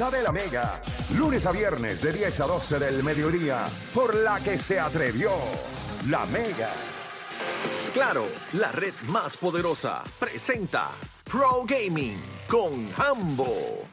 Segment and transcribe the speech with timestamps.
[0.00, 0.80] garata de la mega.
[1.14, 3.66] Lunes a viernes de 10 a 12 del mediodía.
[3.94, 5.30] Por la que se atrevió
[6.08, 6.70] la mega.
[7.92, 8.24] Claro,
[8.54, 10.88] la red más poderosa presenta
[11.24, 12.18] Pro Gaming
[12.48, 13.86] con Hambo.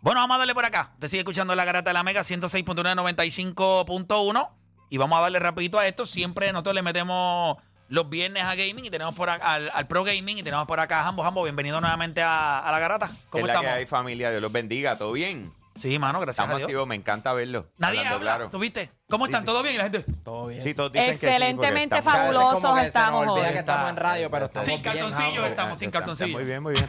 [0.00, 0.94] Bueno, vamos a darle por acá.
[0.98, 4.50] Te sigue escuchando la garata de la Mega 106.195.1
[4.88, 6.06] y vamos a darle rapidito a esto.
[6.06, 7.58] Siempre nosotros le metemos
[7.92, 10.80] los viernes a gaming y tenemos por acá, al, al Pro Gaming y tenemos por
[10.80, 11.22] acá a Jambo.
[11.22, 13.10] Jambo, bienvenido nuevamente a, a la garata.
[13.28, 13.70] ¿Cómo es la estamos?
[13.74, 15.52] que hay familia, Dios los bendiga, ¿todo bien?
[15.78, 16.66] Sí, mano, gracias Estamos a Dios.
[16.68, 17.66] activos, me encanta verlo.
[17.78, 18.50] Nadie hablando habla, claro.
[18.50, 18.90] ¿tú viste?
[19.10, 19.40] ¿Cómo están?
[19.42, 19.46] sí.
[19.46, 19.74] ¿Todo bien?
[19.74, 20.04] ¿Y la gente?
[20.24, 20.62] Todo bien.
[20.62, 23.42] Sí, todos dicen que sí, Excelentemente A fabulosos que se nos estamos hoy.
[23.52, 26.32] que estamos en radio, pero estamos Sin calzoncillos estamos, sin calzoncillos.
[26.32, 26.86] Muy bien, muy bien.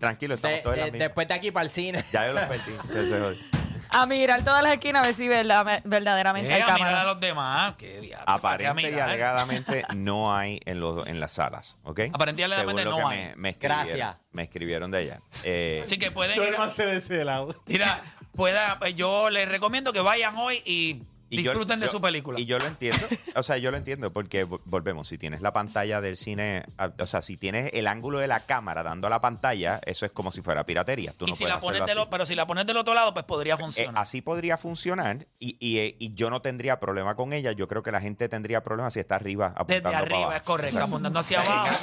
[0.00, 1.04] Tranquilo, estamos De- todos en la de- misma.
[1.06, 2.04] después de aquí para el cine.
[2.12, 3.40] Ya yo los perdí.
[4.02, 6.84] A mirar todas las esquinas a ver si verdad- verdaderamente hay Eh, a mirar a
[6.90, 7.06] cámaras.
[7.06, 7.74] los demás.
[7.76, 8.24] Qué diablo.
[8.28, 12.00] Aparente y alegadamente no hay en, los, en las salas, ¿ok?
[12.12, 13.26] Aparente y alegadamente Según lo no que hay.
[13.30, 14.16] Me, me escribieron, Gracias.
[14.32, 15.20] Me escribieron de allá.
[15.44, 16.54] Eh, Así que pueden Yo ir.
[16.54, 17.54] a- más de ese lado.
[17.66, 18.00] Mira,
[18.34, 22.00] pueda, pues yo les recomiendo que vayan hoy y, Y yo- disfruten de yo- su
[22.00, 22.38] película.
[22.40, 22.98] Y yo lo entiendo.
[23.36, 25.08] O sea, yo lo entiendo porque vo- volvemos.
[25.08, 26.64] Si tienes la pantalla del cine,
[26.98, 30.12] o sea, si tienes el ángulo de la cámara dando a la pantalla, eso es
[30.12, 31.12] como si fuera piratería.
[31.16, 33.24] Tú Y no si puedes la pones pero si la pones del otro lado, pues
[33.24, 33.94] podría Eh, funcionar.
[33.96, 37.52] así podría funcionar y, y, eh, y yo no tendría problema con ella.
[37.52, 40.32] Yo creo que la gente tendría problemas si está arriba apuntando Desde para arriba, abajo.
[40.36, 41.76] es correcto, apuntando hacia abajo.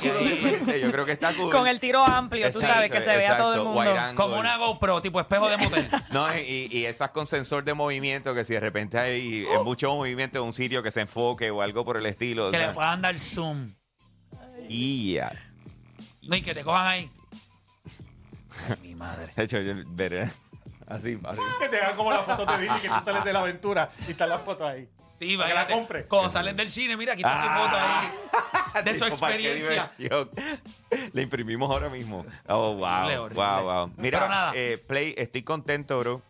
[0.82, 1.52] yo creo que está cool.
[1.52, 3.94] Con el tiro amplio, tú Exacto, sabes, que se vea todo el mundo.
[4.16, 5.88] como una GoPro, tipo espejo de motel.
[6.12, 9.94] No, y, y esas con sensor de movimiento, que si de repente hay eh, mucho
[9.96, 12.52] movimiento en un sitio que se enfoque o algo por el estilo.
[12.52, 13.70] que o le puedan dar zoom.
[14.70, 15.32] y ya.
[16.24, 17.12] No, y que te cojan ahí.
[18.70, 19.32] Ay, mi madre.
[19.36, 20.24] De hecho, yo veré
[20.88, 21.18] así.
[21.24, 21.46] arriba.
[21.60, 24.12] Que te hagan como la foto de Disney que tú sales de la aventura y
[24.12, 24.90] está la foto ahí.
[25.20, 26.04] Sí, Para que la compre.
[26.06, 28.84] Cuando salen del cine, mira, aquí está su foto ahí.
[28.86, 30.28] De su Digo, ¿para qué experiencia.
[31.12, 32.24] Le imprimimos ahora mismo.
[32.48, 32.84] Oh, wow.
[32.86, 33.44] Horrible, horrible.
[33.44, 33.92] Wow, wow.
[33.98, 34.52] Mira, Pero nada.
[34.54, 36.22] eh, Play, estoy contento, bro.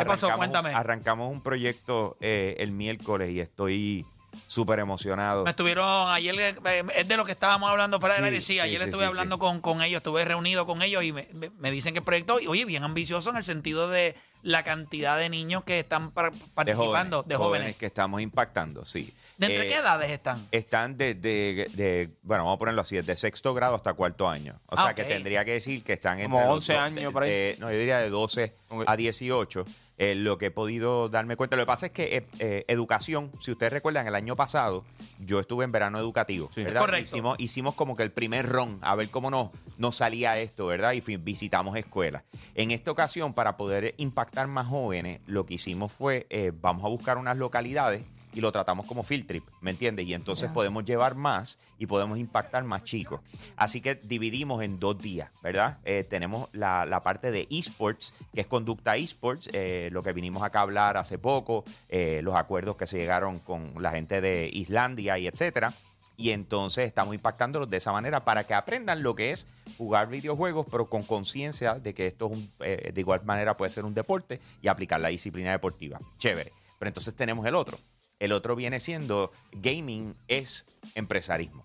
[0.00, 0.26] ¿Qué pasó?
[0.28, 0.74] Arrancamos- Cuéntame.
[0.74, 4.04] Arrancamos un proyecto eh, el miércoles y estoy
[4.46, 5.44] súper emocionado.
[5.44, 8.40] Me estuvieron ayer, eh, es de lo que estábamos hablando para el Sí, aire.
[8.40, 9.40] Sí, sí, ayer sí, estuve sí, hablando sí.
[9.40, 12.84] Con, con ellos, estuve reunido con ellos y me, dicen que el proyecto, oye, bien
[12.84, 17.34] ambicioso en el sentido de la cantidad de niños que están par- de participando, de
[17.34, 17.76] jóvenes.
[17.76, 19.12] que estamos impactando, sí.
[19.36, 20.46] ¿De entre Eh, qué edades están?
[20.52, 24.60] Están desde, de, bueno, vamos a ponerlo así, desde sexto grado hasta cuarto año.
[24.68, 27.12] O Ah, sea, que tendría que decir que están Como entre los 11 do- años
[27.12, 27.30] por ahí.
[27.32, 28.84] eh, no, yo diría de 12 Ok.
[28.86, 29.64] a 18.
[29.98, 31.56] Eh, lo que he podido darme cuenta.
[31.56, 34.84] Lo que pasa es que eh, eh, educación, si ustedes recuerdan, el año pasado
[35.18, 36.48] yo estuve en verano educativo.
[36.54, 36.62] Sí.
[36.62, 36.80] ¿verdad?
[36.80, 37.16] Correcto.
[37.16, 40.92] Hicimos, hicimos como que el primer ron, a ver cómo nos, nos salía esto, ¿verdad?
[40.92, 42.22] Y visitamos escuelas.
[42.54, 46.88] En esta ocasión, para poder impactar más jóvenes, lo que hicimos fue, eh, vamos a
[46.88, 48.02] buscar unas localidades
[48.38, 50.06] y lo tratamos como field trip, ¿me entiendes?
[50.06, 53.20] Y entonces podemos llevar más y podemos impactar más chicos.
[53.56, 55.78] Así que dividimos en dos días, ¿verdad?
[55.84, 60.44] Eh, tenemos la, la parte de esports, que es conducta esports, eh, lo que vinimos
[60.44, 64.48] acá a hablar hace poco, eh, los acuerdos que se llegaron con la gente de
[64.52, 65.74] Islandia y etcétera.
[66.16, 69.48] Y entonces estamos impactándolos de esa manera para que aprendan lo que es
[69.78, 73.72] jugar videojuegos, pero con conciencia de que esto es un, eh, de igual manera puede
[73.72, 75.98] ser un deporte y aplicar la disciplina deportiva.
[76.18, 76.52] Chévere.
[76.78, 77.76] Pero entonces tenemos el otro.
[78.18, 81.62] El otro viene siendo gaming es empresarismo.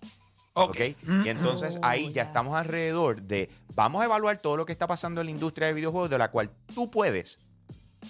[0.56, 0.80] ¿Ok?
[1.24, 2.22] Y entonces Oh, ahí ya ya.
[2.22, 5.74] estamos alrededor de, vamos a evaluar todo lo que está pasando en la industria de
[5.74, 7.40] videojuegos de la cual tú puedes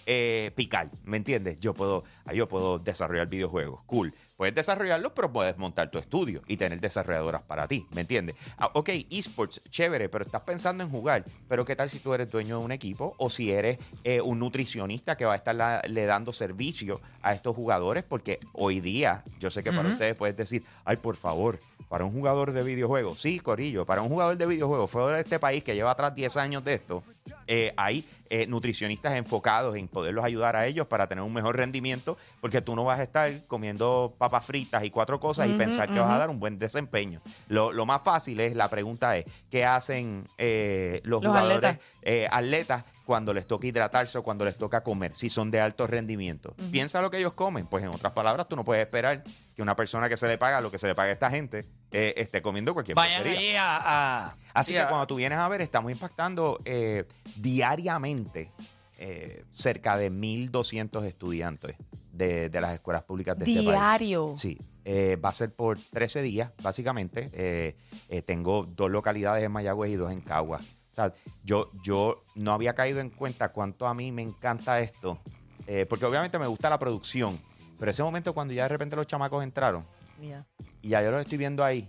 [0.04, 1.58] eh, picar, ¿me entiendes?
[1.60, 4.12] Yo puedo, yo puedo desarrollar videojuegos, cool.
[4.36, 8.34] Puedes desarrollarlos, pero puedes montar tu estudio y tener desarrolladoras para ti, ¿me entiendes?
[8.58, 12.32] Ah, ok, esports, chévere, pero estás pensando en jugar, pero ¿qué tal si tú eres
[12.32, 15.82] dueño de un equipo o si eres eh, un nutricionista que va a estar la-
[15.88, 18.02] le dando servicio a estos jugadores?
[18.02, 22.12] Porque hoy día, yo sé que para ustedes puedes decir, ay, por favor, para un
[22.12, 25.74] jugador de videojuegos, sí, Corillo, para un jugador de videojuegos fuera de este país que
[25.76, 27.04] lleva atrás 10 años de esto,
[27.46, 32.16] eh, hay eh, nutricionistas enfocados en poderlos ayudar a ellos para tener un mejor rendimiento,
[32.40, 35.98] porque tú no vas a estar comiendo papas fritas y cuatro cosas y pensar que
[35.98, 37.20] vas a dar un buen desempeño.
[37.48, 42.32] Lo, lo más fácil es, la pregunta es, ¿qué hacen eh, los, Los jugadores atletas.
[42.32, 46.54] atletas cuando les toca hidratarse o cuando les toca comer, si son de alto rendimiento?
[46.70, 49.22] Piensa lo que ellos comen, pues en otras palabras, tú no puedes esperar
[49.54, 51.64] que una persona que se le paga lo que se le paga a esta gente
[51.90, 54.24] eh, esté comiendo cualquier Vayan ahí a...
[54.26, 57.04] a- Así sí, que cuando tú vienes a ver, estamos impactando eh,
[57.36, 58.50] diariamente
[58.98, 61.76] eh, cerca de 1.200 estudiantes
[62.12, 63.68] de, de las escuelas públicas de este país.
[63.78, 64.32] Diario.
[64.36, 67.28] Sí, eh, va a ser por 13 días, básicamente.
[67.32, 67.76] Eh,
[68.08, 70.60] eh, tengo dos localidades en Mayagüez y dos en Cagua.
[70.94, 71.12] O sea,
[71.42, 75.18] yo, yo no había caído en cuenta cuánto a mí me encanta esto,
[75.66, 77.36] eh, porque obviamente me gusta la producción,
[77.80, 79.84] pero ese momento cuando ya de repente los chamacos entraron
[80.22, 80.46] Ya.
[80.82, 81.88] y ya yo los estoy viendo ahí,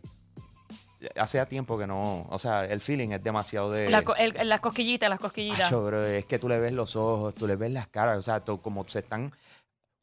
[1.17, 3.91] hace tiempo que no, o sea, el feeling es demasiado de...
[3.91, 5.67] La co- el- las cosquillitas, las cosquillitas.
[5.67, 8.21] Acho, bro, es que tú le ves los ojos, tú le ves las caras, o
[8.23, 9.31] sea, tú- como se están...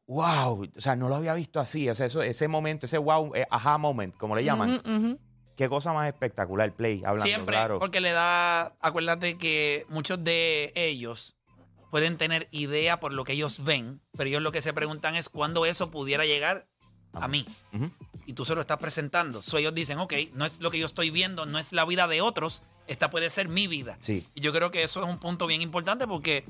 [0.06, 0.68] ¡Wow!
[0.76, 1.88] O sea, no lo había visto así.
[1.88, 4.80] O sea, eso, ese momento, ese wow, eh, aha moment, como le llaman.
[4.84, 5.18] Ujú, ujú.
[5.56, 7.78] Qué cosa más espectacular, Play, hablando Siempre, claro.
[7.78, 11.36] porque le da, acuérdate que muchos de ellos
[11.90, 15.28] pueden tener idea por lo que ellos ven, pero ellos lo que se preguntan es
[15.28, 16.66] cuándo eso pudiera llegar
[17.12, 17.46] a mí.
[18.24, 19.42] Y tú se lo estás presentando.
[19.42, 22.08] So, ellos dicen, ok, no es lo que yo estoy viendo, no es la vida
[22.08, 23.96] de otros, esta puede ser mi vida.
[24.00, 24.26] Sí.
[24.34, 26.44] Y yo creo que eso es un punto bien importante porque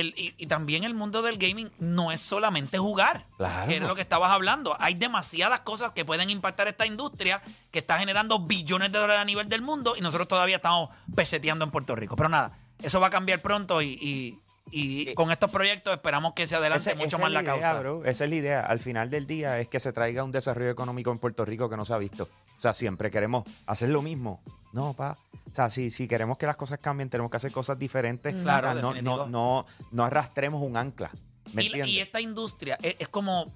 [0.00, 3.24] el, y, y también el mundo del gaming no es solamente jugar.
[3.36, 3.68] Claro.
[3.68, 4.76] Que era lo que estabas hablando.
[4.80, 9.24] Hay demasiadas cosas que pueden impactar esta industria que está generando billones de dólares a
[9.24, 12.16] nivel del mundo y nosotros todavía estamos peseteando en Puerto Rico.
[12.16, 14.38] Pero nada, eso va a cambiar pronto y, y-
[14.70, 17.52] y con estos proyectos esperamos que se adelante Ese- mucho esa más es la, idea,
[17.52, 17.80] causa.
[17.80, 18.04] bro.
[18.04, 18.60] Esa es la idea.
[18.66, 21.76] Al final del día es que se traiga un desarrollo económico en Puerto Rico que
[21.76, 22.24] no se ha visto.
[22.56, 24.40] O sea, siempre queremos hacer lo mismo.
[24.72, 25.16] No, pa.
[25.50, 28.34] O sea, si, si queremos que las cosas cambien, tenemos que hacer cosas diferentes.
[28.42, 31.10] Claro, O sea, no, no, no, no arrastremos un ancla.
[31.54, 33.50] ¿Me Y, la- esta industria es, es como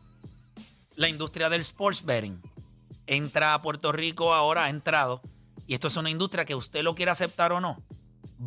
[0.97, 2.41] la industria del sports betting.
[3.07, 5.21] Entra a Puerto Rico ahora, ha entrado.
[5.67, 7.83] Y esto es una industria que usted lo quiere aceptar o no,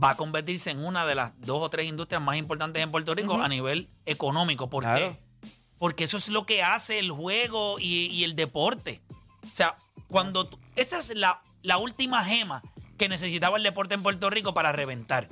[0.03, 3.13] va a convertirse en una de las dos o tres industrias más importantes en Puerto
[3.15, 4.69] Rico a nivel económico.
[4.69, 5.11] ¿Por Claro.
[5.13, 5.49] qué?
[5.77, 9.01] Porque eso es lo que hace el juego y, y el deporte.
[9.43, 9.75] O sea,
[10.07, 12.61] cuando tú- esta es la, la última gema
[12.97, 15.27] que necesitaba el deporte en Puerto Rico para reventar.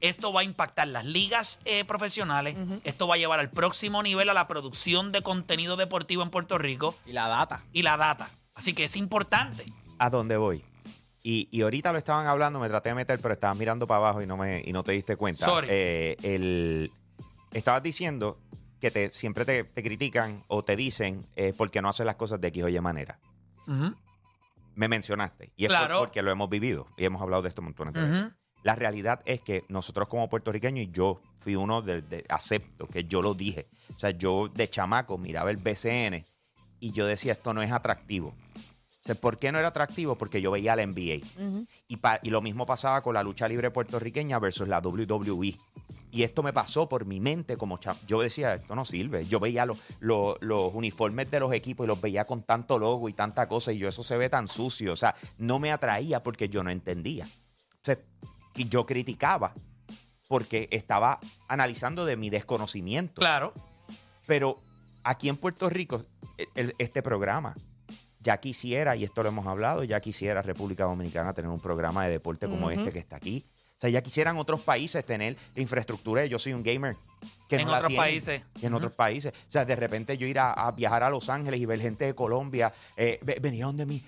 [0.00, 2.56] Esto va a impactar las ligas eh, profesionales.
[2.84, 6.58] Esto va a llevar al próximo nivel a la producción de contenido deportivo en Puerto
[6.58, 7.62] Rico Y la data.
[7.72, 8.28] y la data.
[8.54, 9.64] Así que es importante.
[9.98, 10.62] a dónde voy.
[11.26, 14.20] Y, y ahorita lo estaban hablando, me traté de meter, pero estabas mirando para abajo
[14.22, 15.46] y no me y no te diste cuenta.
[15.46, 15.68] Sorry.
[15.70, 16.92] Eh, el,
[17.52, 18.38] estabas diciendo
[18.78, 22.40] que te, siempre te, te critican o te dicen eh, porque no haces las cosas
[22.42, 23.18] de X o Y manera.
[24.74, 25.52] Me mencionaste.
[25.56, 25.98] Y es Claro.
[26.00, 28.32] por- porque lo hemos vivido y hemos hablado de esto montones de veces.
[28.62, 33.04] La realidad es que nosotros como puertorriqueños, y yo fui uno de, de- acepto que
[33.04, 33.66] yo lo dije.
[33.94, 36.24] O sea, yo de chamaco miraba el BCN
[36.80, 38.34] y yo decía, esto no es atractivo.
[39.04, 40.16] O sea, ¿por qué no era atractivo?
[40.16, 41.20] Porque yo veía la NBA.
[42.22, 45.54] y, lo mismo pasaba con la lucha libre puertorriqueña versus la WWE.
[46.10, 49.26] Y esto me pasó por mi mente como Yo decía, esto no sirve.
[49.26, 53.08] Yo veía los, los, los uniformes de los equipos y los veía con tanto logo
[53.10, 54.94] y tanta cosa y yo eso se ve tan sucio.
[54.94, 57.26] O sea, no me atraía porque yo no entendía.
[57.26, 57.98] O sea,
[58.56, 59.52] y yo criticaba
[60.28, 61.18] porque estaba
[61.48, 63.20] analizando de mi desconocimiento.
[63.20, 63.52] Claro.
[64.26, 64.56] Pero
[65.02, 66.02] aquí en Puerto Rico,
[66.38, 67.54] el- el- este programa,
[68.24, 72.10] ya quisiera, y esto lo hemos hablado, ya quisiera República Dominicana tener un programa de
[72.12, 73.44] deporte como este que está aquí.
[73.76, 76.96] O sea, ya quisieran otros países tener la infraestructura de yo soy un gamer.
[77.48, 78.42] Que En no otros tienen, países.
[78.58, 79.32] que en otros países.
[79.46, 82.06] O sea, de repente yo ir a, a viajar a Los Ángeles y ver gente
[82.06, 84.02] de Colombia, eh, ve- venía donde mí.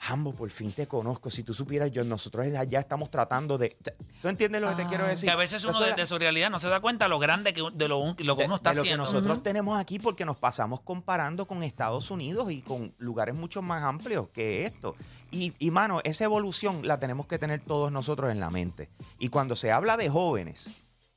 [0.00, 1.28] Jambo, por fin te conozco.
[1.28, 3.76] Si tú supieras, yo, nosotros allá estamos tratando de.
[4.22, 5.26] ¿Tú entiendes lo que te quiero decir?
[5.26, 7.62] Que a veces uno la- desde su realidad no se da cuenta lo grande que,
[7.74, 10.38] de lo, lo que de- uno está de lo que nosotros tenemos aquí porque nos
[10.38, 14.94] pasamos comparando con Estados Unidos y con lugares mucho más amplios que esto.
[15.32, 18.88] Y, y, mano, esa evolución la tenemos que tener todos nosotros en la mente.
[19.18, 20.70] Y cuando se habla de jóvenes,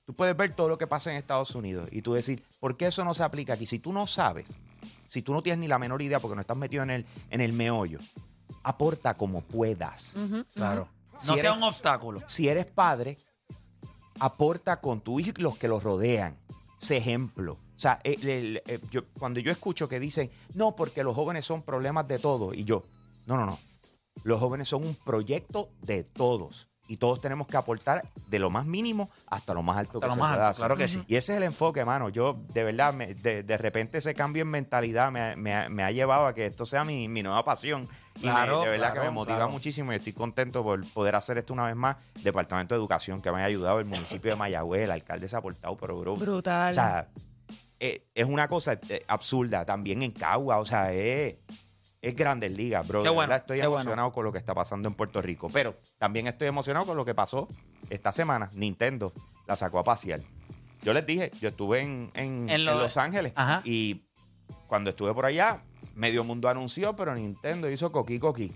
[0.06, 2.88] tú puedes ver todo lo que pasa en Estados Unidos y tú decir, ¿por qué
[2.88, 3.68] eso no se aplica aquí?
[3.68, 4.48] Si tú no sabes,
[5.06, 7.42] si tú no tienes ni la menor idea porque no estás metido en el, en
[7.42, 8.00] el meollo,
[8.64, 10.16] aporta como puedas.
[10.54, 10.88] Claro.
[11.18, 12.22] Si No eres- sea un obstáculo.
[12.26, 13.18] Si eres padre,
[14.20, 16.38] aporta con tu hijo y los que los rodean.
[16.78, 17.54] Sé ejemplo.
[17.54, 21.46] O sea, el- el- eh, yo- cuando yo escucho que dicen, no, porque los jóvenes
[21.46, 22.84] son problemas de todo, y yo,
[23.26, 23.58] no, no, no.
[24.24, 26.68] Los jóvenes son un proyecto de todos.
[26.88, 30.08] Y todos tenemos que aportar de lo más mínimo hasta lo más alto Hasta que
[30.08, 30.60] lo se más pueda alto, hacer.
[30.66, 31.04] claro que sí.
[31.08, 32.10] Y ese es el enfoque, mano.
[32.10, 35.70] Yo, de verdad, me- de, de repente ese cambio en mentalidad me, ha- me ha-
[35.70, 37.88] me ha llevado a que esto sea mi, mi nueva pasión.
[38.22, 39.52] Y me- Claro, de verdad que me motiva claro.
[39.52, 41.98] muchísimo y estoy contento por poder hacer esto una vez más.
[42.24, 45.40] Departamento de Educación que me ha ayudado, el municipio de Mayagüez, el alcalde se ha
[45.40, 46.16] aportado, pero bro.
[46.16, 46.70] Brutal.
[46.72, 47.08] O sea,
[47.80, 49.66] eh, es una cosa eh, absurda.
[49.66, 51.36] También en Cagua, o sea, es,
[52.02, 53.02] es Grandes Ligas, bro.
[53.02, 53.82] Qué De bueno, verdad estoy qué bueno.
[53.82, 55.50] emocionado con lo que está pasando en Puerto Rico.
[55.52, 57.48] Pero también estoy emocionado con lo que pasó
[57.90, 58.50] esta semana.
[58.54, 59.14] Nintendo
[59.48, 60.22] la sacó a pasear.
[60.84, 63.62] Yo les dije, yo estuve en, en- En en lo- Los Ángeles Ajá.
[63.66, 64.04] y
[64.68, 65.64] cuando estuve por allá,
[66.02, 68.52] medio mundo anunció, pero Nintendo hizo coqui coqui.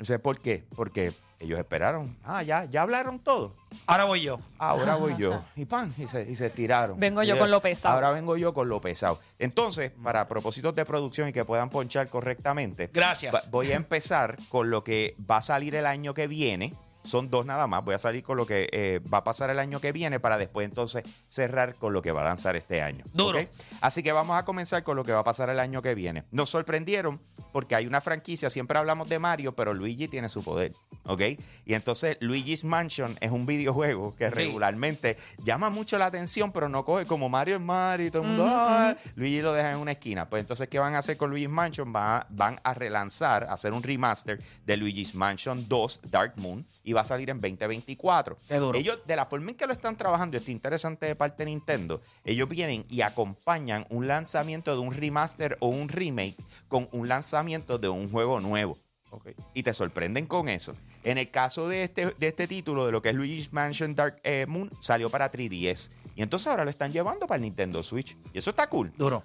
[0.00, 2.16] No sé por qué, porque ellos esperaron.
[2.24, 3.54] Ah, ya, ya hablaron todo.
[3.86, 4.40] Ahora voy yo.
[4.58, 5.40] Ahora voy yo.
[5.56, 6.98] Y pan, y se, y se tiraron.
[6.98, 7.94] Vengo yo con lo pesado.
[7.94, 9.20] Ahora vengo yo con lo pesado.
[9.38, 13.48] Entonces, para propósitos de producción y que puedan ponchar correctamente, Gracias.
[13.50, 16.74] voy a empezar con lo que va a salir el año que viene.
[17.10, 17.84] Son dos nada más.
[17.84, 20.38] Voy a salir con lo que eh, va a pasar el año que viene para
[20.38, 23.04] después entonces cerrar con lo que va a lanzar este año.
[23.12, 23.40] Duro.
[23.80, 26.24] Así que vamos a comenzar con lo que va a pasar el año que viene.
[26.30, 27.20] Nos sorprendieron
[27.52, 30.72] porque hay una franquicia, siempre hablamos de Mario, pero Luigi tiene su poder,
[31.04, 31.20] ¿ok?
[31.66, 34.34] Y entonces Luigi's Mansion es un videojuego que Sí.
[34.34, 38.28] regularmente llama mucho la atención, pero no coge como Mario es Mario y todo el
[38.28, 40.28] mundo, "Ah", Luigi lo deja en una esquina.
[40.28, 41.92] Pues entonces, ¿qué van a hacer con Luigi's Mansion?
[41.92, 46.64] Van a, van a relanzar, a hacer un remaster de Luigi's Mansion 2 Dark Moon
[46.84, 48.36] y va a salir en 2024.
[48.48, 48.78] Qué duro.
[48.78, 52.00] Ellos, de la forma en que lo están trabajando, esto interesante de parte de Nintendo,
[52.24, 56.36] ellos vienen y acompañan un lanzamiento de un remaster o un remake
[56.68, 58.76] con un lanzamiento de un juego nuevo.
[59.10, 59.30] Ok.
[59.54, 60.72] Y te sorprenden con eso.
[61.02, 64.20] En el caso de este, de este título, de lo que es Luigi's Mansion Dark
[64.22, 65.90] eh, Moon, salió para 3DS.
[66.14, 68.16] Y entonces ahora lo están llevando para el Nintendo Switch.
[68.32, 68.92] Y eso está cool.
[68.96, 69.24] Duro.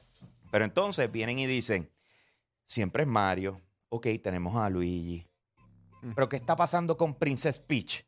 [0.51, 1.89] Pero entonces vienen y dicen,
[2.63, 3.61] siempre es Mario.
[3.89, 5.27] Ok, tenemos a Luigi.
[6.13, 8.05] Pero ¿qué está pasando con Princess Peach?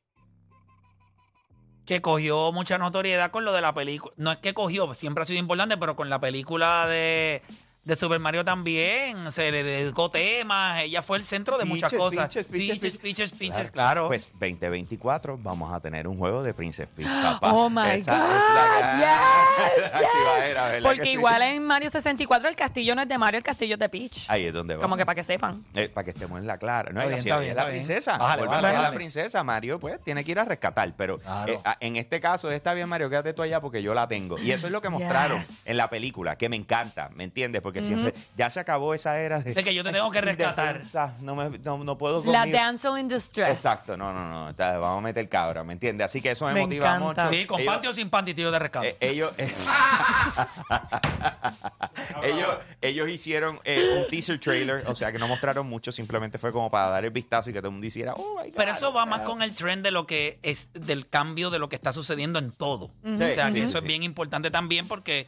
[1.85, 4.13] Que cogió mucha notoriedad con lo de la película.
[4.17, 7.41] No es que cogió, siempre ha sido importante, pero con la película de,
[7.87, 9.31] de Super Mario también.
[9.31, 10.81] Se le dedicó temas.
[10.83, 12.27] Ella fue el centro de muchas Peaches, cosas.
[12.33, 13.71] Peaches, Peaches, Peaches, Peaches, Peaches, Claro.
[13.71, 14.07] claro.
[14.07, 17.53] Pues 2024 vamos a tener un juego de Princess Peach, papá.
[17.53, 18.25] Oh my Esa God.
[18.35, 21.09] es la- yes, va la Porque sí.
[21.11, 24.25] igual en Mario 64 el castillo no es de Mario, el castillo es de Peach.
[24.29, 24.83] Ahí es donde vamos.
[24.83, 25.63] Como que para que sepan.
[25.75, 26.91] Eh, para que estemos en la clara.
[26.91, 27.55] No, es la bien.
[27.67, 28.17] princesa.
[28.17, 29.43] Bájale, bájale, a la princesa.
[29.43, 30.93] Mario, pues, tiene que ir a rescatar.
[30.97, 31.53] Pero Claro.
[31.53, 34.37] eh, en este caso, está bien, Mario, quédate tú allá porque yo la tengo.
[34.39, 35.49] Y eso es lo que mostraron Yes.
[35.67, 37.61] en la película, que me encanta, ¿me entiendes?
[37.61, 39.53] Porque siempre ya se acabó esa era de.
[39.53, 40.81] De que yo te tengo que rescatar.
[41.21, 42.57] No, me, no, no puedo La conmigo.
[42.57, 43.49] damsel in distress.
[43.49, 44.49] Exacto, no, no, no.
[44.49, 46.05] está- vamos a meter cabra, ¿me entiendes?
[46.05, 47.25] Así que eso me, Me motiva encanta.
[47.25, 47.37] mucho.
[47.37, 48.89] Sí, con Ellos- panty o sin panty, tío de rescate.
[48.89, 49.31] eh, ellos,
[52.23, 52.49] ellos,
[52.81, 56.69] ellos hicieron eh, un teaser trailer, o sea que no mostraron mucho, simplemente fue como
[56.69, 58.55] para dar el vistazo y que todo el mundo hiciera, oh my God.
[58.57, 61.69] Pero eso va más con el trend de lo que es del cambio de lo
[61.69, 62.85] que está sucediendo en todo.
[63.03, 65.27] o sea, Sí, que sí, eso es bien importante también porque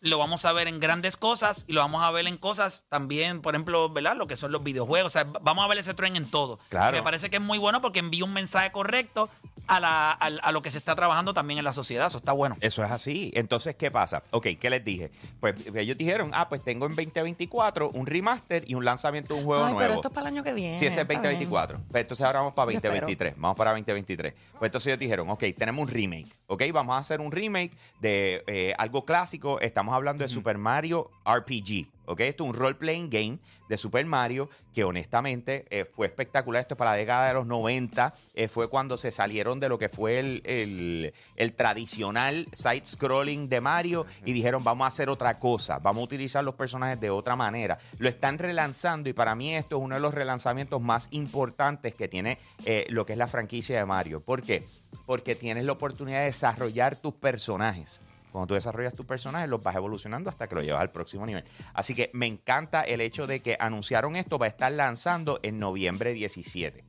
[0.00, 3.42] lo vamos a ver en grandes cosas y lo vamos a ver en cosas también,
[3.42, 4.16] por ejemplo, ¿verdad?
[4.16, 5.14] Lo que son los videojuegos.
[5.14, 6.58] O sea, vamos a ver ese trend en todo.
[6.68, 6.96] Claro.
[6.96, 9.28] Me parece que es muy bueno porque envía un mensaje correcto
[9.68, 12.06] a, la, a, a lo que se está trabajando también en la sociedad.
[12.08, 12.56] Eso está bueno.
[12.60, 13.30] Eso es así.
[13.34, 14.22] Entonces, ¿qué pasa?
[14.30, 15.10] Ok, ¿qué les dije?
[15.40, 19.46] Pues ellos dijeron, ah, pues tengo en 2024 un remaster y un lanzamiento de un
[19.46, 19.80] juego Ay, nuevo.
[19.80, 20.78] pero esto es para el año que viene.
[20.78, 21.22] Sí, ese es está bien.
[21.22, 21.80] 2024.
[21.90, 22.94] Pues entonces ahora vamos para Yo espero.
[22.94, 23.34] 2023.
[23.36, 24.34] Vamos para 2023.
[24.58, 26.28] Pues entonces ellos dijeron, ok, tenemos un remake.
[26.46, 29.60] Ok, vamos a hacer un remake de eh, algo clásico.
[29.60, 31.86] Estamos hablando de Super Mario RPG.
[32.10, 33.38] Ok, esto es un role-playing game
[33.68, 36.60] de Super Mario que honestamente eh, fue espectacular.
[36.62, 38.14] Esto es para la década de los 90.
[38.34, 43.60] eh, fue cuando se salieron de lo que fue el, el- el tradicional side-scrolling de
[43.60, 45.78] Mario y dijeron, vamos a hacer otra cosa.
[45.80, 47.78] Vamos a utilizar los personajes de otra manera.
[47.98, 52.08] Lo están relanzando y para mí esto es uno de los relanzamientos más importantes que
[52.08, 54.20] tiene eh, lo que es la franquicia de Mario.
[54.22, 54.64] ¿Por qué?
[55.06, 58.00] Porque tienes la oportunidad de desarrollar tus personajes.
[58.32, 61.44] Cuando tú desarrollas tus personajes, los vas evolucionando hasta que lo llevas al próximo nivel.
[61.74, 65.58] Así que me encanta el hecho de que anunciaron esto, va a estar lanzando en
[65.58, 66.84] noviembre 17.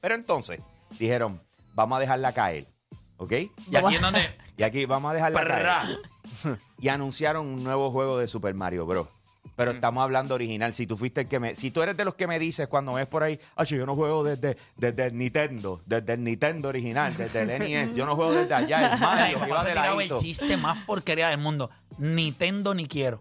[0.00, 0.60] Pero entonces
[0.98, 1.40] dijeron,
[1.74, 2.66] vamos a dejarla caer.
[3.16, 3.32] ¿Ok?
[3.70, 4.20] Y aquí es donde.
[4.56, 5.98] Y aquí vamos a dejarla caer.
[6.78, 9.08] Y anunciaron un nuevo juego de Super Mario Bros.
[9.56, 10.72] Pero estamos hablando original.
[10.72, 11.54] Si tú fuiste el que me.
[11.54, 13.94] Si tú eres de los que me dices cuando ves por ahí, ah, yo no
[13.94, 17.94] juego desde, desde el Nintendo, desde el Nintendo original, desde el NES.
[17.94, 21.70] Yo no juego desde allá, el Mario, iba de el chiste más porquería del mundo.
[21.98, 23.20] Nintendo ni quiero.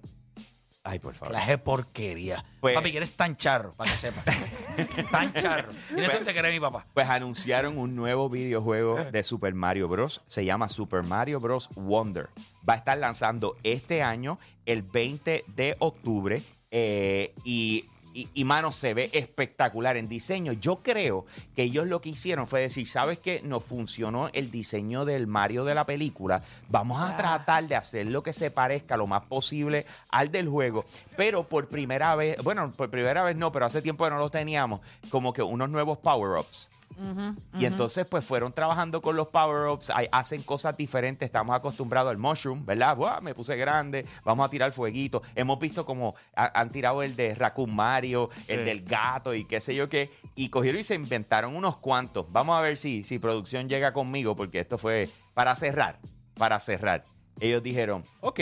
[0.83, 1.33] Ay, por favor.
[1.33, 2.43] Clase de porquería.
[2.61, 4.25] Pues- Papi, que eres tan charro, para que sepas.
[5.11, 5.71] tan charro.
[5.93, 6.85] Pues- suerte que eres mi papá.
[6.93, 10.21] Pues anunciaron un nuevo videojuego de Super Mario Bros.
[10.25, 11.69] Se llama Super Mario Bros.
[11.75, 12.29] Wonder.
[12.67, 16.41] Va a estar lanzando este año, el 20 de octubre.
[16.71, 17.85] eh, y,
[18.21, 20.53] y, y, mano, se ve espectacular en diseño.
[20.53, 23.41] Yo creo que ellos lo que hicieron fue decir, ¿sabes qué?
[23.43, 26.41] Nos funcionó el diseño del Mario de la película.
[26.69, 30.85] Vamos a tratar de hacer lo que se parezca lo más posible al del juego.
[31.17, 34.31] Pero por primera vez, bueno, por primera vez no, pero hace tiempo que no los
[34.31, 36.69] teníamos, como que unos nuevos power-ups.
[37.57, 41.25] Y entonces, pues fueron trabajando con los power-ups, hacen cosas diferentes.
[41.27, 42.97] Estamos acostumbrados al mushroom, ¿verdad?
[42.97, 45.21] Buah, me puse grande, vamos a tirar fueguito.
[45.33, 47.73] Hemos visto como ha- han tirado el de Raccoon
[48.09, 50.09] Mario, el del gato y qué sé yo qué.
[50.35, 52.25] Y cogieron y se inventaron unos cuantos.
[52.31, 55.99] Vamos a ver si, si producción llega conmigo, porque esto fue para cerrar,
[56.35, 57.03] para cerrar.
[57.39, 58.39] Ellos dijeron, ok,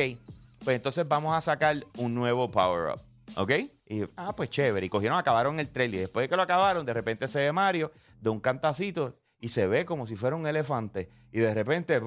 [0.64, 3.02] pues entonces vamos a sacar un nuevo power-up.
[3.36, 3.52] ¿Ok?
[3.88, 4.86] Y, ah, pues chévere.
[4.86, 5.96] Y cogieron, acabaron el trailer.
[5.96, 9.50] Y después de que lo acabaron, de repente se ve Mario de un cantacito y
[9.50, 11.10] se ve como si fuera un elefante.
[11.32, 12.00] Y de repente.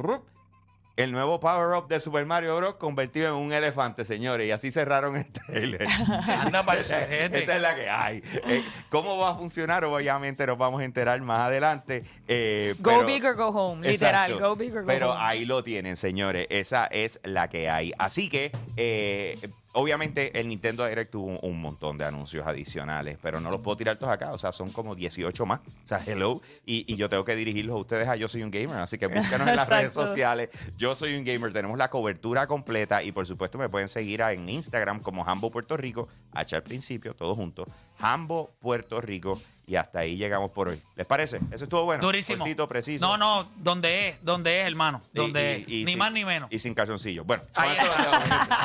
[1.00, 2.75] El nuevo power-up de Super Mario Bros.
[2.76, 4.47] convertido en un elefante, señores.
[4.47, 5.87] Y así cerraron el trailer.
[6.40, 7.38] Anda Esta- cerrete.
[7.40, 8.23] Esta es la que hay.
[8.47, 9.85] Eh, ¿Cómo va a funcionar?
[9.85, 12.04] Obviamente nos vamos a enterar más adelante.
[12.28, 13.88] eh, Go pero- big or go home.
[13.88, 14.49] Literal, Exacto.
[14.49, 15.21] go big or go Pero home.
[15.23, 16.47] ahí lo tienen, señores.
[16.50, 17.92] Esa es la que hay.
[17.99, 19.38] Así que, eh,
[19.72, 23.76] obviamente, el Nintendo Direct tuvo un, un montón de anuncios adicionales, pero no los puedo
[23.76, 24.32] tirar todos acá.
[24.32, 25.60] O sea, son como 18 más.
[25.60, 26.40] O sea, hello.
[26.66, 28.78] Y, y yo tengo que dirigirlos a ustedes a Yo Soy un Gamer.
[28.78, 30.50] Así que búscanos en las redes sociales.
[30.76, 31.52] Yo Soy un Gamer.
[31.52, 33.02] Tenemos la cobertura completa.
[33.02, 36.08] Y por supuesto, me pueden seguir en Instagram como Hambo Puerto Rico.
[36.32, 37.66] H al principio, todos juntos.
[38.00, 39.40] Hambo Puerto Rico.
[39.66, 40.83] Y hasta ahí llegamos por hoy.
[40.97, 41.38] ¿Les parece?
[41.52, 42.02] Eso estuvo bueno.
[42.02, 42.38] Durísimo.
[42.40, 43.07] Cortito, preciso.
[43.07, 45.00] No, no, donde es, donde es, hermano.
[45.12, 45.69] Donde y- es.
[45.69, 46.49] y ni sin- más ni menos.
[46.52, 47.23] Y sin calzoncillo.
[47.25, 47.92] Bueno, Ahí eso.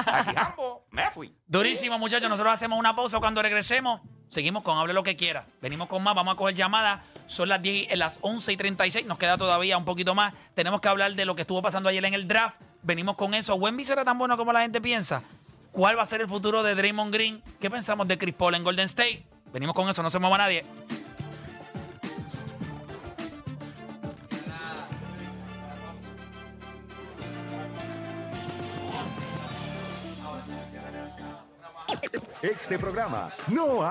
[0.08, 1.32] Aquí, Jambo, me fui.
[1.46, 2.27] Durísimo, muchachos.
[2.27, 4.01] Nosotros hacemos una pausa cuando regresemos.
[4.30, 5.46] Seguimos con Hable lo que quiera.
[5.62, 7.01] Venimos con más, vamos a coger llamadas.
[7.27, 9.06] Son las 10, y- las 11 y 36.
[9.06, 10.34] Nos queda todavía un poquito más.
[10.56, 12.60] Tenemos que hablar de lo que estuvo pasando ayer en el draft.
[12.82, 13.54] Venimos con eso.
[13.56, 15.22] ¿Wemby será tan bueno como la gente piensa?
[15.75, 17.44] ¿Cuál va a ser el futuro de Draymond Green?
[17.60, 19.25] ¿Qué pensamos de Chris Paul en Golden State?
[19.51, 20.63] Venimos con eso, no se mueva nadie.
[32.41, 33.84] Este programa no